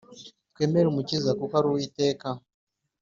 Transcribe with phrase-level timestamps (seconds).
[0.53, 2.27] Twemeree umukiza kuko ari uwiteka